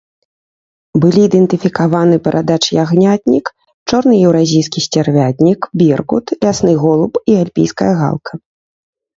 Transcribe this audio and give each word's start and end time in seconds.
Былі 1.01 1.19
ідэнтыфікаваны 1.27 2.15
барадач-ягнятнік, 2.27 3.45
чорны 3.93 4.15
еўразійскі 4.31 4.79
сцярвятнік, 4.87 5.59
беркут, 5.83 6.25
лясны 6.47 6.73
голуб 6.87 7.13
і 7.35 7.37
альпійская 7.45 7.93
галка. 8.03 8.31